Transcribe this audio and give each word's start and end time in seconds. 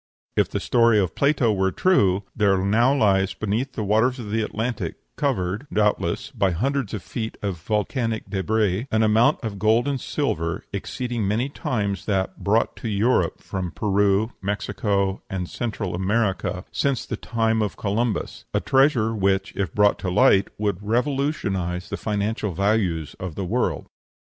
If 0.35 0.49
the 0.49 0.59
story 0.59 0.97
of 0.97 1.13
Plato 1.13 1.53
is 1.67 1.73
true, 1.75 2.23
there 2.35 2.57
now 2.57 2.91
lies 2.91 3.35
beneath 3.35 3.73
the 3.73 3.83
waters 3.83 4.17
of 4.17 4.31
the 4.31 4.41
Atlantic, 4.41 4.95
covered, 5.15 5.67
doubtless, 5.71 6.31
by 6.31 6.49
hundreds 6.49 6.95
of 6.95 7.03
feet 7.03 7.37
of 7.43 7.57
volcanic 7.61 8.27
débris, 8.27 8.87
an 8.91 9.03
amount 9.03 9.39
of 9.43 9.59
gold 9.59 9.87
and 9.87 10.01
silver 10.01 10.63
exceeding 10.73 11.27
many 11.27 11.49
times 11.49 12.05
that 12.07 12.43
brought 12.43 12.75
to 12.77 12.87
Europe 12.87 13.41
from 13.43 13.69
Peru, 13.69 14.31
Mexico, 14.41 15.21
and 15.29 15.47
Central 15.47 15.93
America 15.93 16.65
since 16.71 17.05
the 17.05 17.15
time 17.15 17.61
of 17.61 17.77
Columbus; 17.77 18.45
a 18.55 18.59
treasure 18.59 19.13
which, 19.13 19.55
if 19.55 19.71
brought 19.71 19.99
to 19.99 20.09
light, 20.09 20.47
would 20.57 20.81
revolutionize 20.81 21.89
the 21.89 21.95
financial 21.97 22.53
values 22.53 23.15
of 23.19 23.35
the 23.35 23.45
world. 23.45 23.85